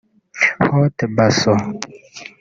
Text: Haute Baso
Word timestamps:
Haute 0.71 1.05
Baso 1.15 1.51